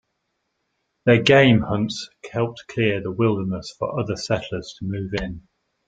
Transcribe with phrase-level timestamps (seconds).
[1.05, 5.47] Their game hunts helped clear the wilderness for other settlers to move in.